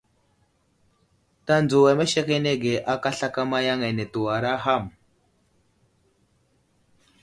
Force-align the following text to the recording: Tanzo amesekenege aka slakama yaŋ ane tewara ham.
Tanzo 1.45 1.79
amesekenege 1.91 2.73
aka 2.93 3.09
slakama 3.17 3.57
yaŋ 3.67 3.79
ane 3.87 4.05
tewara 4.13 4.53
ham. 4.63 4.85